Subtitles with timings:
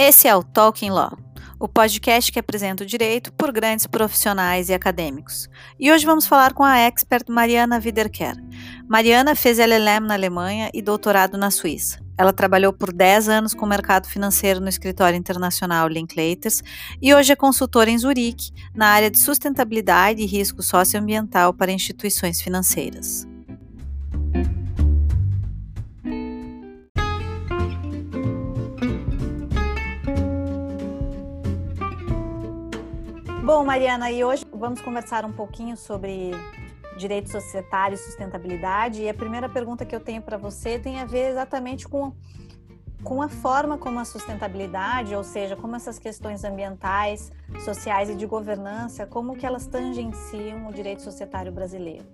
[0.00, 1.18] Esse é o Talking Law,
[1.58, 5.48] o podcast que apresenta o direito por grandes profissionais e acadêmicos.
[5.76, 8.36] E hoje vamos falar com a expert Mariana Wiederkehr.
[8.88, 12.00] Mariana fez LLM na Alemanha e doutorado na Suíça.
[12.16, 16.62] Ela trabalhou por 10 anos com o mercado financeiro no escritório internacional Linklaters
[17.02, 22.40] e hoje é consultora em Zurique, na área de sustentabilidade e risco socioambiental para instituições
[22.40, 23.26] financeiras.
[33.48, 36.32] Bom, Mariana, e hoje vamos conversar um pouquinho sobre
[36.98, 39.00] direito societário e sustentabilidade.
[39.00, 42.12] E a primeira pergunta que eu tenho para você tem a ver exatamente com,
[43.02, 47.32] com a forma como a sustentabilidade, ou seja, como essas questões ambientais,
[47.64, 52.04] sociais e de governança, como que elas tangenciam o direito societário brasileiro.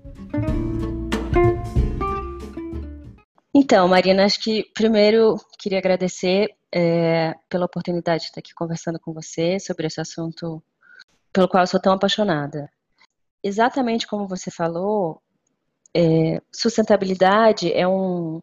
[3.52, 9.12] Então, Marina, acho que primeiro queria agradecer é, pela oportunidade de estar aqui conversando com
[9.12, 10.62] você sobre esse assunto
[11.34, 12.70] pelo qual eu sou tão apaixonada.
[13.42, 15.20] Exatamente como você falou,
[15.94, 18.40] é, sustentabilidade é um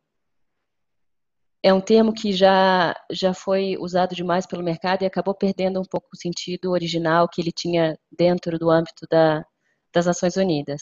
[1.64, 5.86] é um termo que já, já foi usado demais pelo mercado e acabou perdendo um
[5.86, 9.46] pouco o sentido original que ele tinha dentro do âmbito da,
[9.94, 10.82] das Nações Unidas.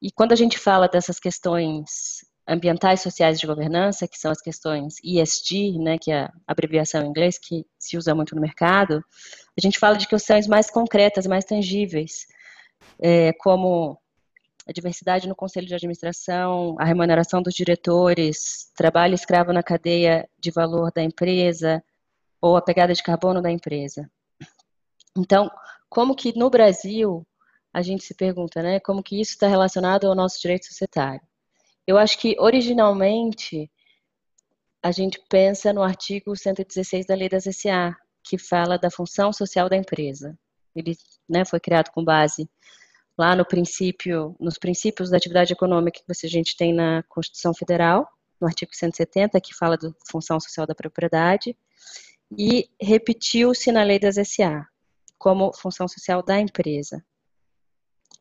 [0.00, 4.40] E quando a gente fala dessas questões ambientais, sociais e de governança, que são as
[4.40, 9.04] questões ESG, né, que é a abreviação em inglês que se usa muito no mercado,
[9.56, 12.26] a gente fala de questões mais concretas, mais tangíveis,
[13.00, 13.98] é, como
[14.68, 20.50] a diversidade no conselho de administração, a remuneração dos diretores, trabalho escravo na cadeia de
[20.50, 21.82] valor da empresa
[22.40, 24.10] ou a pegada de carbono da empresa.
[25.16, 25.50] Então,
[25.88, 27.26] como que no Brasil
[27.72, 31.20] a gente se pergunta, né, como que isso está relacionado ao nosso direito societário?
[31.86, 33.70] Eu acho que originalmente
[34.82, 39.68] a gente pensa no artigo 116 da Lei das SA, que fala da função social
[39.68, 40.38] da empresa.
[40.74, 40.96] Ele
[41.28, 42.48] né, foi criado com base
[43.16, 48.06] lá no princípio, nos princípios da atividade econômica que a gente tem na Constituição Federal,
[48.40, 51.56] no artigo 170, que fala da função social da propriedade,
[52.36, 54.66] e repetiu-se na Lei das SA,
[55.16, 57.02] como função social da empresa.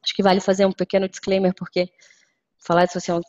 [0.01, 1.89] Acho que vale fazer um pequeno disclaimer, porque
[2.65, 3.21] falar de social,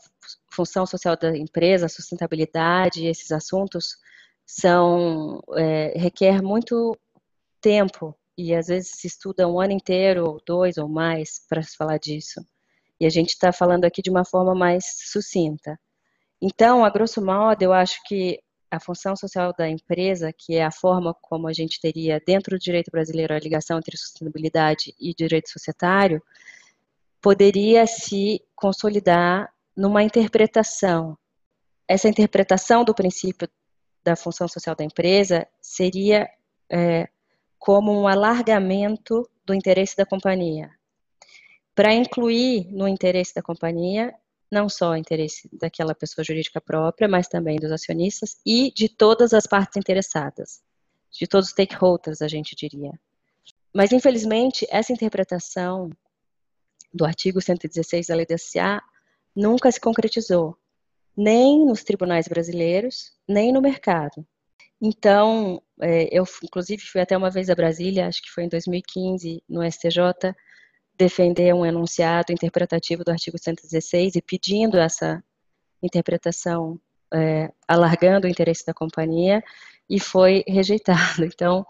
[0.50, 3.97] função social da empresa, sustentabilidade, esses assuntos,
[4.44, 6.97] são é, requer muito
[7.60, 11.98] tempo e às vezes se estuda um ano inteiro, ou dois ou mais, para falar
[11.98, 12.44] disso.
[12.98, 15.78] E a gente está falando aqui de uma forma mais sucinta.
[16.41, 20.70] Então, a grosso modo, eu acho que a função social da empresa, que é a
[20.70, 25.50] forma como a gente teria dentro do direito brasileiro a ligação entre sustentabilidade e direito
[25.50, 26.22] societário,
[27.21, 31.16] poderia se consolidar numa interpretação.
[31.88, 33.49] Essa interpretação do princípio
[34.03, 36.28] da função social da empresa seria
[36.71, 37.09] é,
[37.59, 40.71] como um alargamento do interesse da companhia,
[41.75, 44.15] para incluir no interesse da companhia
[44.50, 49.34] não só o interesse daquela pessoa jurídica própria, mas também dos acionistas e de todas
[49.34, 50.62] as partes interessadas,
[51.10, 52.93] de todos os stakeholders, a gente diria.
[53.75, 55.91] Mas, infelizmente, essa interpretação
[56.92, 58.82] do artigo 116 da Lei da SA
[59.34, 60.56] nunca se concretizou,
[61.16, 64.26] nem nos tribunais brasileiros, nem no mercado.
[64.80, 69.42] Então, é, eu, inclusive, fui até uma vez a Brasília, acho que foi em 2015,
[69.48, 70.34] no STJ,
[70.96, 75.22] defender um enunciado interpretativo do artigo 116 e pedindo essa
[75.82, 76.80] interpretação,
[77.12, 79.42] é, alargando o interesse da companhia,
[79.88, 81.25] e foi rejeitado.
[81.25, 81.64] Então,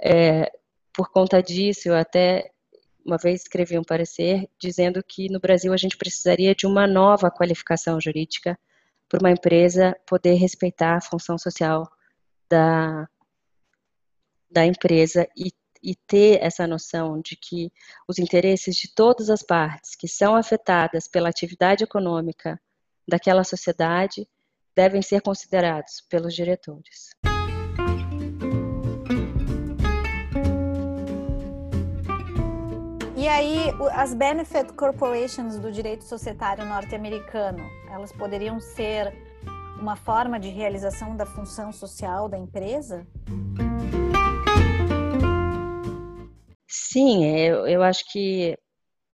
[0.00, 0.50] é,
[0.92, 2.50] por conta disso, eu até
[3.06, 7.30] uma vez escrevi um parecer dizendo que no Brasil a gente precisaria de uma nova
[7.30, 8.58] qualificação jurídica
[9.08, 11.88] para uma empresa poder respeitar a função social
[12.50, 13.08] da,
[14.50, 17.72] da empresa e, e ter essa noção de que
[18.08, 22.60] os interesses de todas as partes que são afetadas pela atividade econômica
[23.06, 24.28] daquela sociedade
[24.74, 27.14] devem ser considerados pelos diretores.
[33.26, 33.58] E aí,
[33.90, 37.58] as benefit corporations do direito societário norte-americano,
[37.90, 39.12] elas poderiam ser
[39.80, 43.04] uma forma de realização da função social da empresa?
[46.68, 48.56] Sim, eu, eu acho que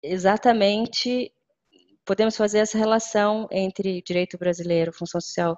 [0.02, 1.32] exatamente
[2.04, 5.56] podemos fazer essa relação entre direito brasileiro, função social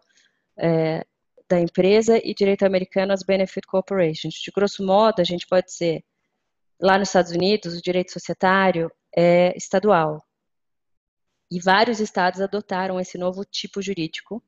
[0.56, 1.04] é,
[1.48, 4.34] da empresa e direito americano, as benefit corporations.
[4.34, 6.04] De grosso modo, a gente pode dizer
[6.84, 10.22] lá nos Estados Unidos, o direito societário é estadual.
[11.50, 14.42] E vários estados adotaram esse novo tipo jurídico,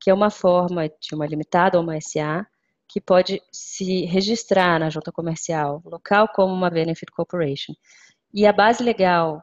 [0.00, 2.44] que é uma forma de uma limitada ou uma SA,
[2.88, 7.72] que pode se registrar na junta comercial local como uma Benefit Corporation.
[8.34, 9.42] E a base legal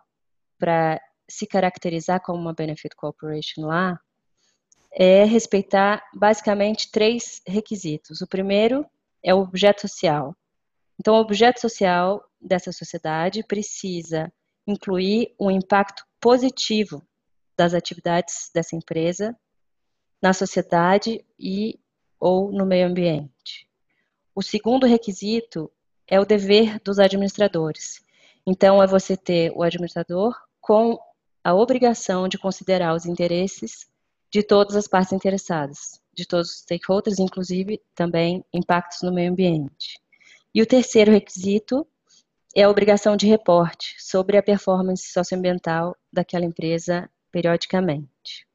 [0.60, 1.00] para
[1.30, 3.98] se caracterizar como uma Benefit Corporation lá
[4.92, 8.22] é respeitar basicamente três requisitos.
[8.22, 8.86] O primeiro
[9.24, 10.36] é o objeto social.
[11.00, 14.32] Então, o objeto social dessa sociedade precisa
[14.66, 17.02] incluir um impacto positivo
[17.58, 19.36] das atividades dessa empresa
[20.22, 21.80] na sociedade e
[22.20, 23.68] ou no meio ambiente.
[24.34, 25.70] O segundo requisito
[26.08, 28.02] é o dever dos administradores.
[28.46, 30.98] Então, é você ter o administrador com
[31.44, 33.86] a obrigação de considerar os interesses
[34.32, 40.02] de todas as partes interessadas, de todos os stakeholders, inclusive também impactos no meio ambiente.
[40.54, 41.88] E o terceiro requisito
[42.56, 48.48] é a obrigação de reporte sobre a performance socioambiental daquela empresa periodicamente.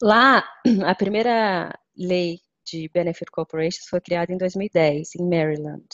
[0.00, 0.44] Lá,
[0.86, 5.86] a primeira lei de Benefit Corporations foi criada em 2010, em Maryland.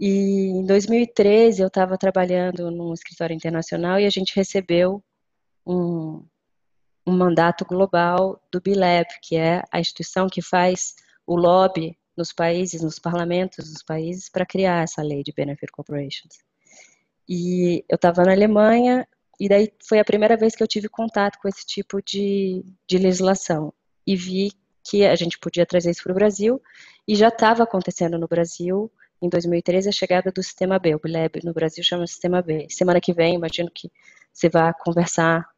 [0.00, 5.02] E em 2013 eu estava trabalhando num escritório internacional e a gente recebeu
[5.64, 6.26] um,
[7.06, 12.82] um mandato global do BILAB, que é a instituição que faz o lobby nos países,
[12.82, 16.38] nos parlamentos dos países, para criar essa lei de Benefit Corporations.
[17.28, 19.06] E eu estava na Alemanha,
[19.40, 22.98] e daí foi a primeira vez que eu tive contato com esse tipo de, de
[22.98, 23.72] legislação.
[24.06, 24.52] E vi
[24.82, 26.62] que a gente podia trazer isso para o Brasil,
[27.08, 28.90] e já estava acontecendo no Brasil,
[29.20, 30.94] em 2013, a chegada do Sistema B.
[30.94, 32.66] O BILEB no Brasil chama Sistema B.
[32.70, 33.90] Semana que vem, imagino que
[34.32, 35.48] você vai conversar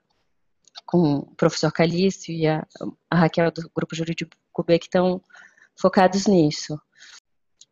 [0.85, 2.65] com o professor Calício e a,
[3.11, 4.33] a Raquel do Grupo Jurídico
[4.65, 5.21] B, que estão
[5.79, 6.81] focados nisso.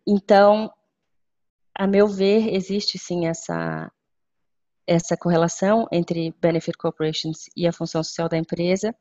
[0.07, 0.71] Então,
[1.75, 3.91] a meu ver, existe sim essa,
[4.87, 8.95] essa correlação entre Benefit Corporations e a função social da empresa.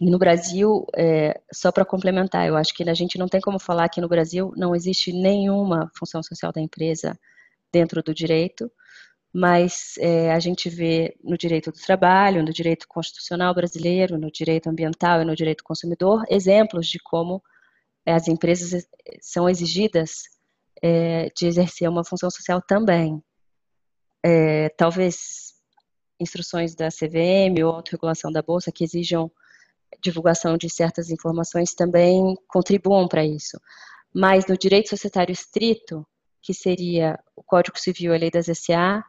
[0.00, 3.58] E no Brasil, é, só para complementar, eu acho que a gente não tem como
[3.58, 7.18] falar que no Brasil não existe nenhuma função social da empresa
[7.72, 8.70] dentro do direito,
[9.32, 14.68] mas é, a gente vê no direito do trabalho, no direito constitucional brasileiro, no direito
[14.68, 17.42] ambiental e no direito consumidor exemplos de como
[18.06, 18.86] as empresas
[19.20, 20.22] são exigidas
[20.82, 23.22] é, de exercer uma função social também.
[24.24, 25.54] É, talvez
[26.18, 29.30] instruções da CVM ou autorregulação da Bolsa que exijam
[30.02, 33.58] divulgação de certas informações também contribuam para isso.
[34.14, 36.06] Mas no direito societário estrito,
[36.42, 39.04] que seria o Código Civil e a Lei das SA,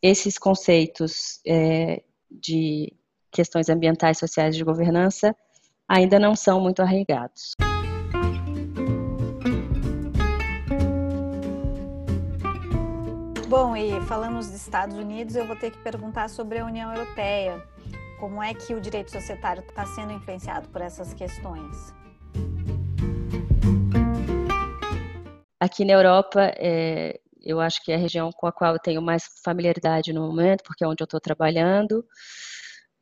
[0.00, 2.92] esses conceitos é, de
[3.30, 5.34] questões ambientais, sociais de governança
[5.88, 7.54] ainda não são muito arraigados.
[13.72, 17.66] Bom, e falando dos Estados Unidos, eu vou ter que perguntar sobre a União Europeia.
[18.20, 21.74] Como é que o direito societário está sendo influenciado por essas questões?
[25.58, 29.00] Aqui na Europa, é, eu acho que é a região com a qual eu tenho
[29.00, 32.04] mais familiaridade no momento, porque é onde eu estou trabalhando.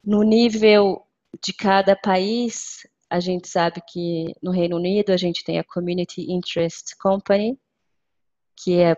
[0.04, 1.04] No nível
[1.44, 6.30] de cada país, a gente sabe que no Reino Unido a gente tem a Community
[6.30, 7.58] Interest Company,
[8.54, 8.96] que é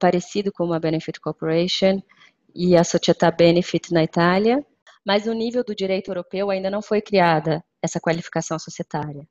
[0.00, 2.02] parecido com uma Benefit Corporation,
[2.54, 4.64] e a Società Benefit na Itália,
[5.04, 9.28] mas no nível do direito europeu ainda não foi criada essa qualificação societária.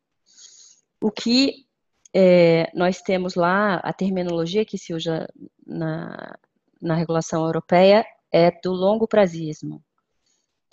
[1.02, 1.66] O que
[2.14, 5.28] é, nós temos lá, a terminologia que se usa
[5.66, 6.38] na,
[6.82, 9.84] na regulação europeia é do longo prazismo,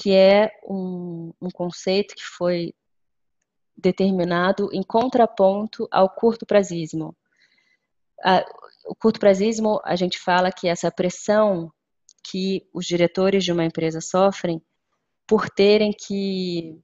[0.01, 2.75] que é um, um conceito que foi
[3.77, 7.15] determinado em contraponto ao curto prazismo.
[8.87, 11.73] O curto prazismo, a gente fala que essa pressão
[12.31, 14.61] que os diretores de uma empresa sofrem
[15.27, 16.81] por terem que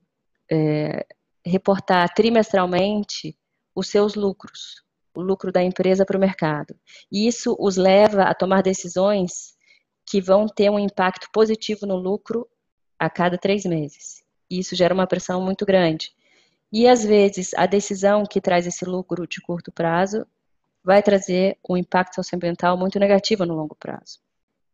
[0.51, 1.07] é,
[1.45, 3.37] reportar trimestralmente
[3.75, 4.83] os seus lucros,
[5.15, 6.75] o lucro da empresa para o mercado.
[7.11, 9.55] E isso os leva a tomar decisões
[10.07, 12.49] que vão ter um impacto positivo no lucro
[12.99, 14.23] a cada três meses.
[14.51, 16.13] E isso gera uma pressão muito grande.
[16.73, 20.27] E às vezes a decisão que traz esse lucro de curto prazo
[20.85, 24.19] vai trazer um impacto socioambiental muito negativo no longo prazo.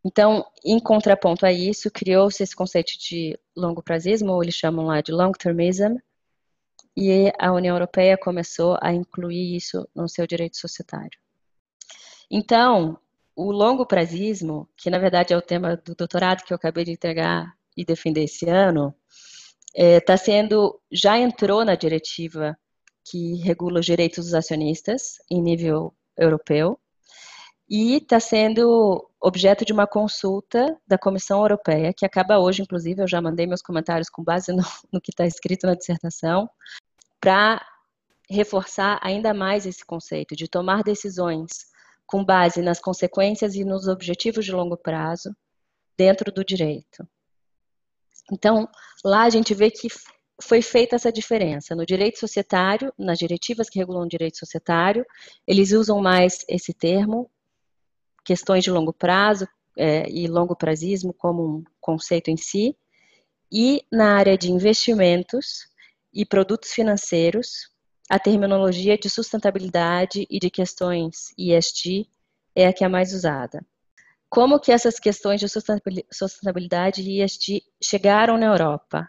[0.04, 5.00] Então, em contraponto a isso, criou-se esse conceito de longo prazismo, ou eles chamam lá
[5.00, 5.96] de long termism,
[6.96, 11.18] e a União Europeia começou a incluir isso no seu direito societário.
[12.30, 12.98] Então,
[13.36, 16.92] o longo prazismo, que na verdade é o tema do doutorado que eu acabei de
[16.92, 18.92] entregar e defender esse ano,
[19.72, 22.58] está é, tá sendo, já entrou na diretiva
[23.10, 26.78] que regula os direitos dos acionistas em nível europeu
[27.68, 33.08] e está sendo objeto de uma consulta da Comissão Europeia, que acaba hoje, inclusive, eu
[33.08, 34.62] já mandei meus comentários com base no,
[34.92, 36.48] no que está escrito na dissertação,
[37.20, 37.64] para
[38.30, 41.66] reforçar ainda mais esse conceito de tomar decisões
[42.06, 45.34] com base nas consequências e nos objetivos de longo prazo
[45.96, 47.06] dentro do direito.
[48.32, 48.68] Então,
[49.04, 49.88] lá a gente vê que
[50.40, 51.74] foi feita essa diferença.
[51.74, 55.04] No direito societário, nas diretivas que regulam o direito societário,
[55.46, 57.30] eles usam mais esse termo,
[58.24, 62.76] questões de longo prazo é, e longo prazismo como um conceito em si,
[63.50, 65.68] e na área de investimentos
[66.12, 67.70] e produtos financeiros,
[68.08, 72.08] a terminologia de sustentabilidade e de questões ESG
[72.54, 73.64] é a que é mais usada.
[74.28, 79.08] Como que essas questões de sustentabilidade e ESG chegaram na Europa?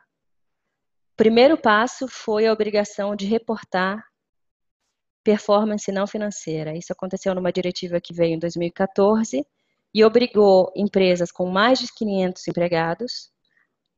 [1.20, 4.02] Primeiro passo foi a obrigação de reportar
[5.22, 6.78] performance não financeira.
[6.78, 9.46] Isso aconteceu numa diretiva que veio em 2014
[9.94, 13.30] e obrigou empresas com mais de 500 empregados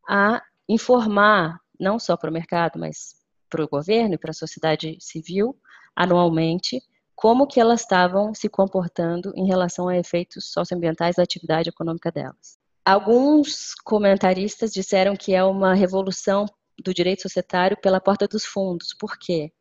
[0.09, 3.13] a informar, não só para o mercado, mas
[3.51, 5.55] para o governo e para a sociedade civil,
[5.95, 6.81] anualmente,
[7.15, 12.57] como que elas estavam se comportando em relação a efeitos socioambientais da atividade econômica delas.
[12.83, 16.47] Alguns comentaristas disseram que é uma revolução
[16.83, 18.93] do direito societário pela porta dos fundos.
[18.93, 19.51] Por quê?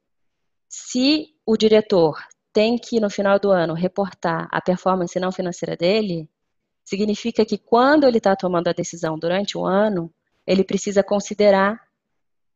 [0.69, 2.19] Se o diretor
[2.53, 6.29] tem que, no final do ano, reportar a performance não financeira dele,
[6.85, 10.12] significa que quando ele está tomando a decisão durante o ano,
[10.47, 11.81] ele precisa considerar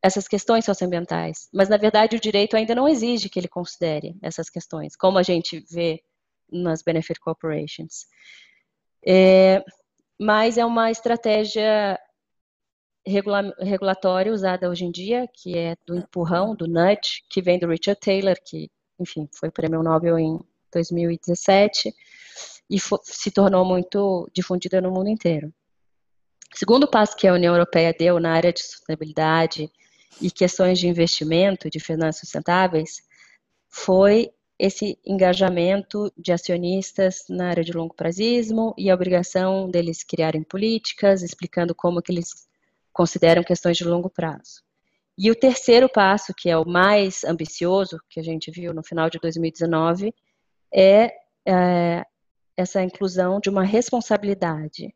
[0.02, 1.48] essas questões socioambientais.
[1.52, 5.22] Mas, na verdade, o direito ainda não exige que ele considere essas questões, como a
[5.22, 6.02] gente vê
[6.50, 8.06] nas benefit corporations.
[9.06, 9.64] É,
[10.20, 11.98] mas é uma estratégia
[13.06, 17.68] regula regulatória usada hoje em dia, que é do empurrão, do nudge, que vem do
[17.68, 20.38] Richard Taylor, que, enfim, foi prêmio Nobel em
[20.72, 21.94] 2017
[22.70, 25.52] e se tornou muito difundida no mundo inteiro.
[26.54, 29.70] O segundo passo que a União Europeia deu na área de sustentabilidade
[30.20, 33.02] e questões de investimento, de finanças sustentáveis,
[33.68, 40.44] foi esse engajamento de acionistas na área de longo prazismo e a obrigação deles criarem
[40.44, 42.43] políticas, explicando como que eles
[42.94, 44.62] consideram questões de longo prazo.
[45.18, 49.10] E o terceiro passo, que é o mais ambicioso, que a gente viu no final
[49.10, 50.14] de 2019,
[50.72, 51.12] é,
[51.46, 52.04] é
[52.56, 54.94] essa inclusão de uma responsabilidade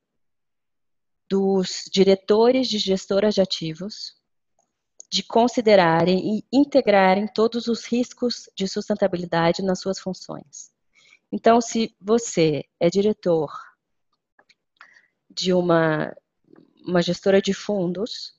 [1.29, 4.17] dos diretores de gestoras de ativos
[5.11, 10.71] de considerarem e integrarem todos os riscos de sustentabilidade nas suas funções.
[11.33, 13.51] Então, se você é diretor
[15.31, 16.15] de uma,
[16.89, 18.33] uma gestora de fundos,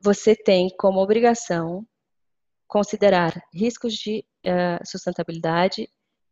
[0.00, 1.86] você tem como obrigação
[2.66, 5.88] considerar riscos de uh, sustentabilidade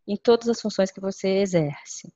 [0.07, 2.11] em todas as funções que você exerce.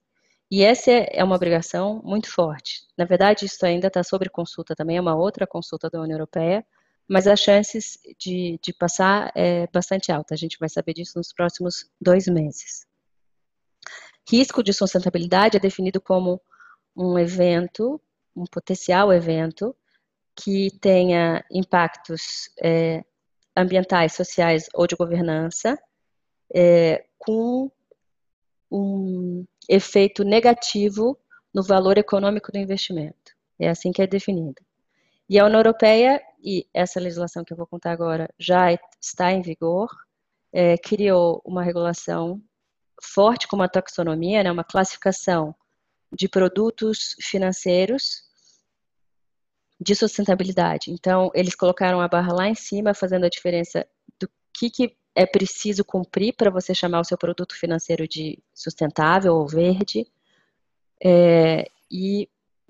[0.50, 2.86] E essa é uma obrigação muito forte.
[2.96, 6.64] Na verdade, isso ainda está sobre consulta também, é uma outra consulta da União Europeia,
[7.06, 10.34] mas as chances de, de passar é bastante alta.
[10.34, 12.86] A gente vai saber disso nos próximos dois meses.
[14.30, 16.40] Risco de sustentabilidade é definido como
[16.96, 18.00] um evento,
[18.34, 19.74] um potencial evento,
[20.34, 23.04] que tenha impactos é,
[23.56, 25.78] ambientais, sociais ou de governança,
[26.54, 27.70] é, com
[28.70, 31.18] um efeito negativo
[31.52, 33.32] no valor econômico do investimento.
[33.58, 34.62] É assim que é definido.
[35.28, 39.42] E a União Europeia, e essa legislação que eu vou contar agora já está em
[39.42, 39.88] vigor,
[40.52, 42.42] é, criou uma regulação
[43.02, 45.54] forte com uma taxonomia, né, uma classificação
[46.12, 48.22] de produtos financeiros
[49.80, 50.90] de sustentabilidade.
[50.90, 53.86] Então, eles colocaram a barra lá em cima, fazendo a diferença
[54.20, 59.34] do que, que é preciso cumprir para você chamar o seu produto financeiro de sustentável
[59.34, 60.06] ou verde,
[61.04, 62.28] é, e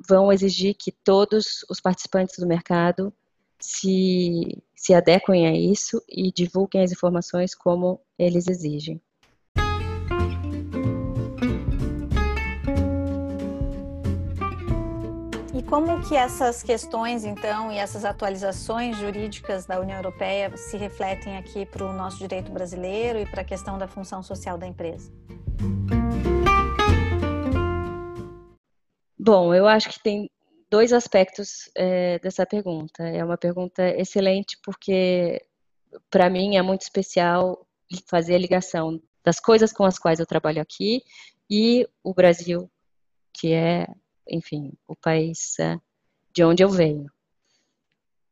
[0.09, 3.13] vão exigir que todos os participantes do mercado
[3.61, 9.01] se, se adequem a isso e divulguem as informações como eles exigem.
[15.73, 21.65] Como que essas questões, então, e essas atualizações jurídicas da União Europeia se refletem aqui
[21.65, 25.11] para o nosso direito brasileiro e para a questão da função social da empresa?
[29.19, 30.31] Bom, eu acho que tem
[30.71, 33.03] dois aspectos é, dessa pergunta.
[33.05, 35.43] É uma pergunta excelente porque,
[36.11, 37.67] para mim, é muito especial
[38.11, 41.03] fazer a ligação das coisas com as quais eu trabalho aqui
[41.49, 42.71] e o Brasil,
[43.33, 43.87] que é,
[44.29, 45.79] enfim, o país é,
[46.33, 47.11] de onde eu venho.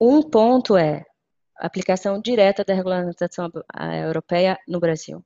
[0.01, 1.05] Um ponto é
[1.59, 3.51] a aplicação direta da regulamentação
[4.07, 5.25] europeia no Brasil.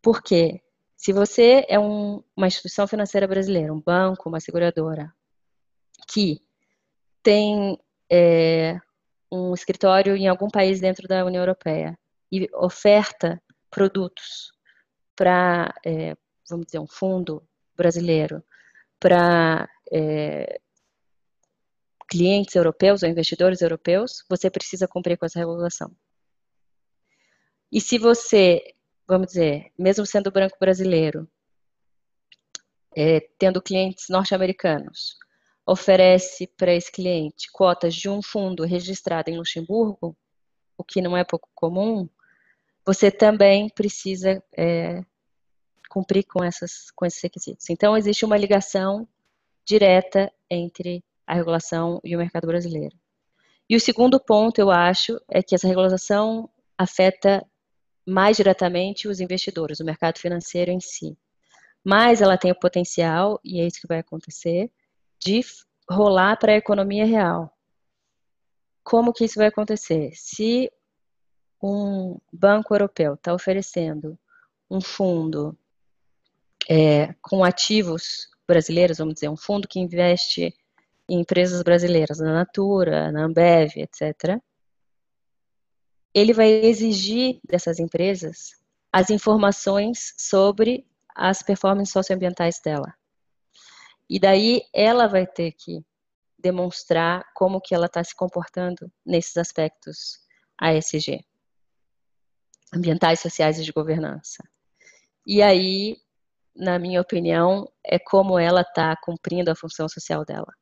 [0.00, 0.60] Por quê?
[0.96, 5.12] Se você é um, uma instituição financeira brasileira, um banco, uma seguradora,
[6.08, 6.40] que
[7.22, 7.78] tem
[8.10, 8.78] é,
[9.30, 11.98] um escritório em algum país dentro da União Europeia
[12.30, 14.52] e oferta produtos
[15.16, 16.16] para, é,
[16.48, 17.42] vamos dizer, um fundo
[17.76, 18.42] brasileiro,
[19.02, 20.60] para é,
[22.08, 25.90] clientes europeus ou investidores europeus, você precisa cumprir com essa regulação.
[27.70, 28.62] E se você,
[29.08, 31.28] vamos dizer, mesmo sendo branco brasileiro,
[32.96, 35.16] é, tendo clientes norte-americanos,
[35.66, 40.16] oferece para esse cliente cotas de um fundo registrado em Luxemburgo,
[40.78, 42.08] o que não é pouco comum,
[42.86, 45.02] você também precisa é,
[45.92, 47.68] cumprir com, essas, com esses requisitos.
[47.68, 49.06] Então, existe uma ligação
[49.62, 52.96] direta entre a regulação e o mercado brasileiro.
[53.68, 57.46] E o segundo ponto, eu acho, é que essa regulação afeta
[58.06, 61.14] mais diretamente os investidores, o mercado financeiro em si.
[61.84, 64.72] Mas ela tem o potencial, e é isso que vai acontecer,
[65.20, 65.42] de
[65.90, 67.54] rolar para a economia real.
[68.82, 70.10] Como que isso vai acontecer?
[70.14, 70.72] Se
[71.62, 74.18] um banco europeu está oferecendo
[74.70, 75.56] um fundo
[76.68, 80.54] é, com ativos brasileiros, vamos dizer, um fundo que investe
[81.08, 84.40] em empresas brasileiras, na Natura, na Ambev, etc.,
[86.14, 88.60] ele vai exigir dessas empresas
[88.92, 92.94] as informações sobre as performances socioambientais dela.
[94.08, 95.82] E daí ela vai ter que
[96.38, 100.20] demonstrar como que ela está se comportando nesses aspectos
[100.58, 101.24] ASG,
[102.74, 104.44] ambientais, sociais e de governança.
[105.26, 105.96] E aí,
[106.54, 110.52] na minha opinião, é como ela está cumprindo a função social dela.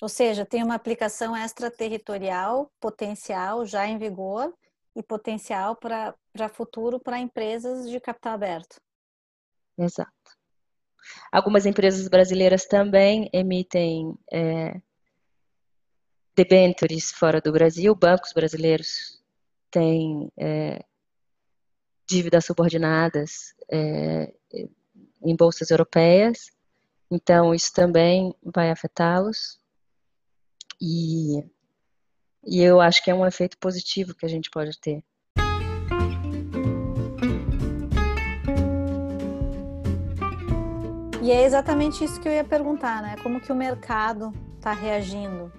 [0.00, 4.54] Ou seja, tem uma aplicação extraterritorial potencial já em vigor
[4.94, 6.14] e potencial para
[6.48, 8.80] futuro para empresas de capital aberto.
[9.76, 10.12] Exato.
[11.32, 14.80] Algumas empresas brasileiras também emitem é,
[16.36, 19.22] debêntures fora do Brasil, bancos brasileiros
[19.70, 20.84] têm é,
[22.08, 24.32] dívidas subordinadas é,
[25.22, 26.50] em bolsas europeias,
[27.10, 29.58] então isso também vai afetá-los.
[30.80, 31.42] E,
[32.46, 35.02] e eu acho que é um efeito positivo que a gente pode ter.
[41.28, 43.16] E é exatamente isso que eu ia perguntar, né?
[43.22, 45.52] Como que o mercado está reagindo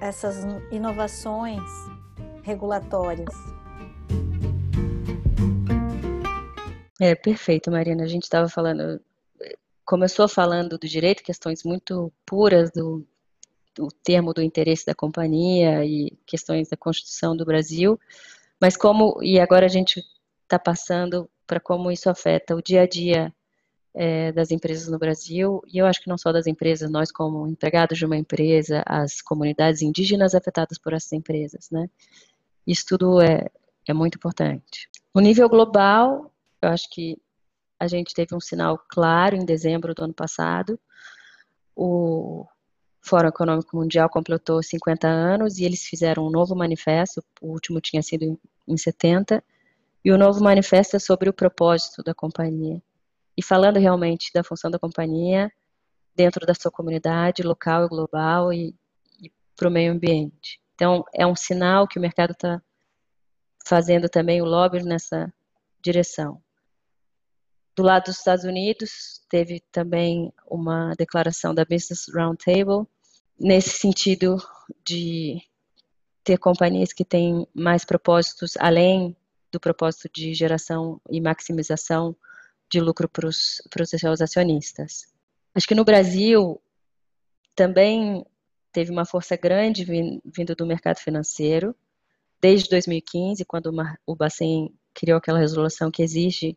[0.00, 0.36] a essas
[0.70, 1.64] inovações
[2.44, 3.34] regulatórias?
[7.00, 8.04] É perfeito, Marina.
[8.04, 9.00] A gente estava falando,
[9.86, 13.06] começou falando do direito, questões muito puras do,
[13.74, 17.98] do termo do interesse da companhia e questões da Constituição do Brasil,
[18.60, 20.02] mas como e agora a gente
[20.42, 23.32] está passando para como isso afeta o dia a dia
[23.94, 27.46] é, das empresas no Brasil, e eu acho que não só das empresas, nós como
[27.46, 31.88] empregados de uma empresa, as comunidades indígenas afetadas por essas empresas, né?
[32.66, 33.48] Isso tudo é,
[33.88, 34.90] é muito importante.
[35.14, 37.16] No nível global, eu acho que
[37.78, 40.78] a gente teve um sinal claro em dezembro do ano passado.
[41.74, 42.46] O
[43.00, 48.02] Fórum Econômico Mundial completou 50 anos e eles fizeram um novo manifesto, o último tinha
[48.02, 49.42] sido em 70,
[50.04, 52.82] e o novo manifesto é sobre o propósito da companhia
[53.36, 55.52] e falando realmente da função da companhia
[56.14, 58.74] dentro da sua comunidade local e global e,
[59.20, 60.58] e para o meio ambiente.
[60.74, 62.60] Então, é um sinal que o mercado está
[63.66, 65.32] fazendo também o lobby nessa
[65.82, 66.42] direção.
[67.76, 72.86] Do lado dos Estados Unidos, teve também uma declaração da Business Roundtable,
[73.38, 74.38] nesse sentido
[74.82, 75.42] de
[76.24, 79.14] ter companhias que têm mais propósitos além
[79.52, 82.16] do propósito de geração e maximização
[82.70, 83.60] de lucro para os
[83.90, 85.12] seus acionistas.
[85.54, 86.60] Acho que no Brasil
[87.54, 88.24] também
[88.72, 91.76] teve uma força grande vindo do mercado financeiro,
[92.40, 93.70] desde 2015, quando
[94.06, 96.56] o Bacen criou aquela resolução que exige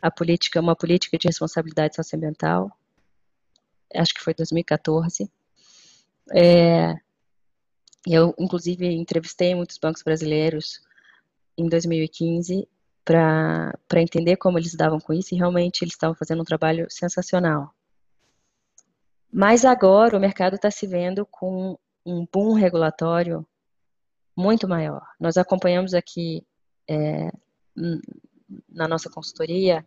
[0.00, 2.70] a política, uma política de responsabilidade socioambiental,
[3.94, 5.30] acho que foi 2014.
[6.34, 6.94] É,
[8.06, 10.80] eu, inclusive, entrevistei muitos bancos brasileiros
[11.56, 12.68] em 2015
[13.04, 17.74] para entender como eles davam com isso e realmente eles estavam fazendo um trabalho sensacional.
[19.32, 23.46] Mas agora o mercado está se vendo com um boom regulatório
[24.36, 25.02] muito maior.
[25.18, 26.46] Nós acompanhamos aqui
[26.88, 27.30] é,
[28.68, 29.86] na nossa consultoria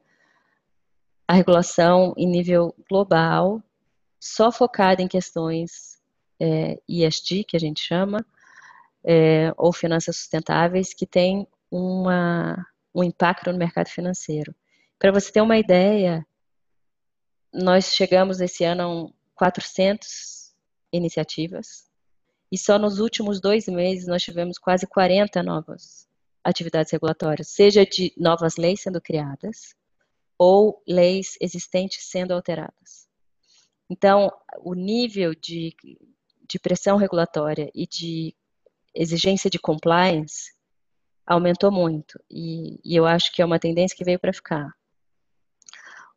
[1.31, 3.63] a regulação em nível global,
[4.19, 5.97] só focada em questões
[6.37, 8.25] é, ESG, que a gente chama,
[9.01, 14.53] é, ou finanças sustentáveis, que tem uma, um impacto no mercado financeiro.
[14.99, 16.27] Para você ter uma ideia,
[17.53, 20.53] nós chegamos esse ano a 400
[20.91, 21.89] iniciativas
[22.51, 26.10] e só nos últimos dois meses nós tivemos quase 40 novas
[26.43, 29.75] atividades regulatórias, seja de novas leis sendo criadas
[30.37, 33.07] ou leis existentes sendo alteradas.
[33.89, 35.75] Então, o nível de,
[36.47, 38.35] de pressão regulatória e de
[38.95, 40.53] exigência de compliance
[41.25, 42.19] aumentou muito.
[42.29, 44.73] E, e eu acho que é uma tendência que veio para ficar.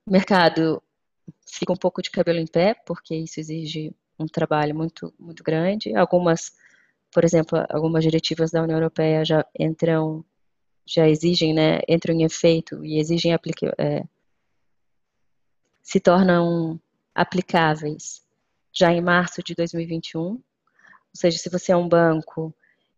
[0.07, 0.83] O mercado
[1.47, 5.95] fica um pouco de cabelo em pé, porque isso exige um trabalho muito, muito grande.
[5.95, 6.53] Algumas,
[7.15, 10.25] por exemplo, algumas diretivas da União Europeia já entram,
[10.85, 14.05] já exigem, né, entram em efeito e exigem é,
[15.81, 16.79] se tornam
[17.15, 18.21] aplicáveis
[18.73, 20.21] já em março de 2021.
[20.21, 20.43] Ou
[21.15, 22.53] seja, se você é um banco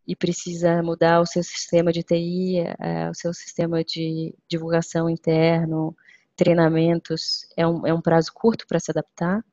[0.06, 5.94] e precisa mudar o seu sistema de TI, é, o seu sistema de divulgação interno,
[6.34, 9.44] treinamentos, é um, é um prazo curto para se adaptar,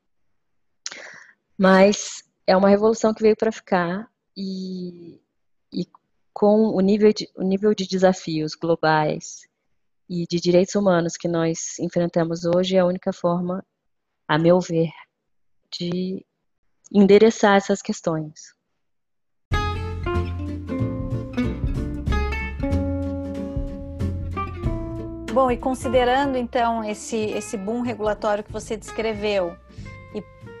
[1.58, 5.20] mas é uma revolução que veio para ficar e,
[5.72, 5.86] e
[6.32, 9.48] com o nível, de, o nível de desafios globais
[10.08, 13.64] e de direitos humanos que nós enfrentamos hoje, é a única forma,
[14.26, 14.90] a meu ver,
[15.72, 16.24] de
[16.92, 18.54] endereçar essas questões.
[25.32, 29.56] Bom, e considerando então esse, esse boom regulatório que você descreveu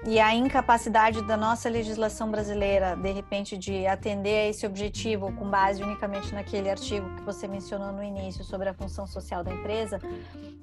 [0.06, 5.48] e, a incapacidade da nossa legislação brasileira, de repente, de atender a esse objetivo com
[5.48, 9.98] base unicamente naquele artigo que você mencionou no início sobre a função social da empresa,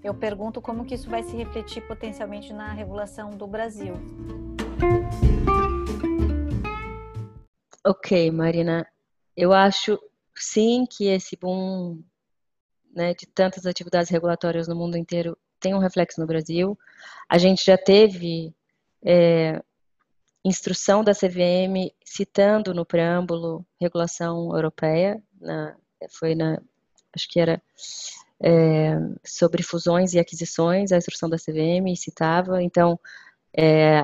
[0.03, 3.95] eu pergunto como que isso vai se refletir potencialmente na regulação do Brasil.
[7.83, 8.87] Ok, Marina.
[9.35, 9.99] Eu acho
[10.35, 12.03] sim que esse boom
[12.93, 16.77] né, de tantas atividades regulatórias no mundo inteiro tem um reflexo no Brasil.
[17.27, 18.53] A gente já teve
[19.03, 19.61] é,
[20.43, 25.75] instrução da CVM citando no preâmbulo regulação europeia, na,
[26.09, 26.61] foi na,
[27.15, 27.61] acho que era
[28.41, 32.99] é, sobre fusões e aquisições, a instrução da CVM citava, então
[33.55, 34.01] é,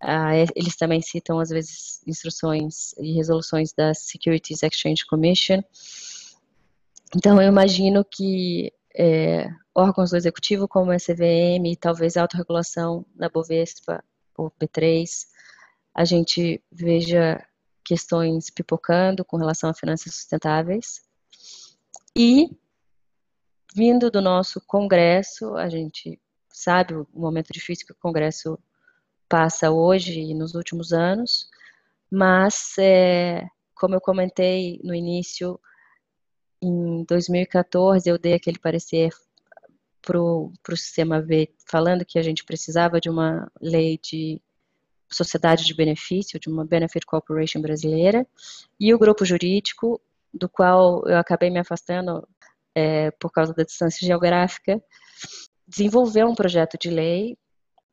[0.00, 5.62] a, eles também citam às vezes instruções e resoluções da Securities Exchange Commission,
[7.16, 13.04] então, eu imagino que é, órgãos do executivo, como a CVM e talvez a autorregulação
[13.16, 14.02] na Bovespa
[14.40, 15.26] ou B3,
[15.94, 17.44] a gente veja
[17.84, 21.02] questões pipocando com relação a finanças sustentáveis.
[22.16, 22.48] E,
[23.74, 28.58] vindo do nosso Congresso, a gente sabe o momento difícil que o Congresso
[29.28, 31.48] passa hoje e nos últimos anos,
[32.10, 35.60] mas, é, como eu comentei no início,
[36.60, 39.10] em 2014 eu dei aquele parecer
[40.02, 44.40] para o sistema V, falando que a gente precisava de uma lei de
[45.12, 48.26] sociedade de benefício, de uma Benefit Corporation brasileira,
[48.78, 50.00] e o grupo jurídico,
[50.32, 52.26] do qual eu acabei me afastando
[52.74, 54.80] é, por causa da distância geográfica,
[55.66, 57.36] desenvolveu um projeto de lei.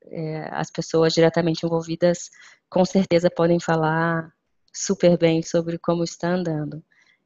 [0.10, 2.30] É, as pessoas diretamente envolvidas
[2.70, 4.32] com certeza podem falar
[4.74, 6.84] super bem sobre como está andando.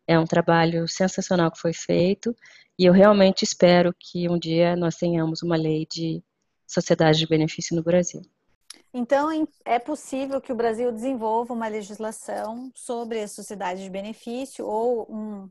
[0.07, 2.35] É um trabalho sensacional que foi feito
[2.77, 6.23] e eu realmente espero que um dia nós tenhamos uma lei de
[6.65, 8.21] sociedade de benefício no Brasil.
[8.93, 15.05] Então, é possível que o Brasil desenvolva uma legislação sobre a sociedade de benefício ou
[15.09, 15.49] um,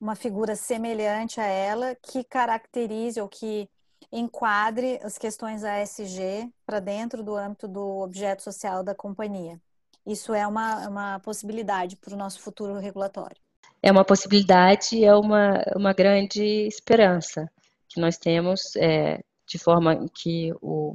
[0.00, 3.68] uma figura semelhante a ela que caracterize ou que
[4.12, 9.60] enquadre as questões ASG para dentro do âmbito do objeto social da companhia.
[10.06, 13.43] Isso é uma, uma possibilidade para o nosso futuro regulatório
[13.84, 17.50] é uma possibilidade, é uma, uma grande esperança
[17.86, 20.94] que nós temos, é, de forma que, o,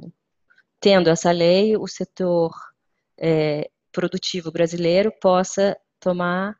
[0.80, 2.50] tendo essa lei, o setor
[3.16, 6.56] é, produtivo brasileiro possa tomar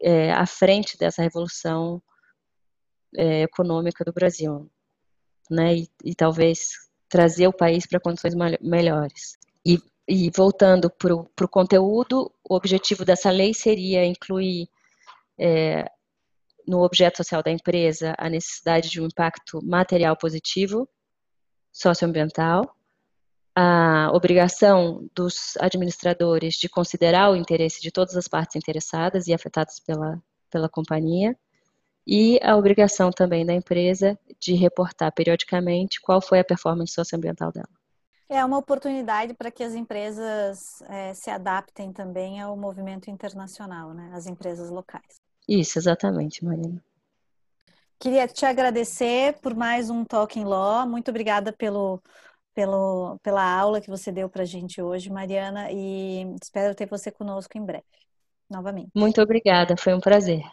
[0.00, 2.00] é, a frente dessa revolução
[3.16, 4.70] é, econômica do Brasil,
[5.50, 6.68] né, e, e talvez
[7.08, 9.36] trazer o país para condições melhores.
[9.66, 14.68] E, e voltando para o conteúdo, o objetivo dessa lei seria incluir
[15.38, 15.84] é,
[16.66, 20.88] no objeto social da empresa a necessidade de um impacto material positivo,
[21.72, 22.74] socioambiental,
[23.54, 29.80] a obrigação dos administradores de considerar o interesse de todas as partes interessadas e afetadas
[29.80, 31.36] pela, pela companhia,
[32.06, 37.68] e a obrigação também da empresa de reportar periodicamente qual foi a performance socioambiental dela.
[38.30, 44.10] É uma oportunidade para que as empresas é, se adaptem também ao movimento internacional, né?
[44.14, 45.20] as empresas locais.
[45.48, 46.84] Isso, exatamente, Marina.
[47.98, 50.86] Queria te agradecer por mais um Talking Law.
[50.86, 52.00] Muito obrigada pelo,
[52.54, 57.10] pelo, pela aula que você deu para a gente hoje, Mariana, e espero ter você
[57.10, 57.84] conosco em breve,
[58.48, 58.90] novamente.
[58.94, 60.44] Muito obrigada, foi um prazer.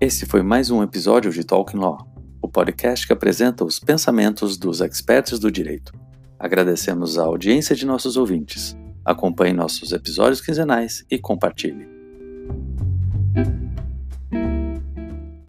[0.00, 1.98] Esse foi mais um episódio de Talking Law,
[2.40, 5.92] o podcast que apresenta os pensamentos dos expertos do direito.
[6.38, 8.76] Agradecemos a audiência de nossos ouvintes.
[9.04, 11.88] Acompanhe nossos episódios quinzenais e compartilhe.